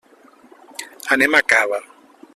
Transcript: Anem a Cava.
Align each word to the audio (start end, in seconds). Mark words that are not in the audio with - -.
Anem 1.17 1.39
a 1.41 1.45
Cava. 1.53 1.83